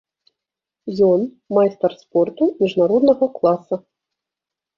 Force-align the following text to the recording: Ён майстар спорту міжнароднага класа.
Ён 1.09 1.19
майстар 1.57 1.91
спорту 2.03 2.43
міжнароднага 2.63 3.25
класа. 3.37 3.75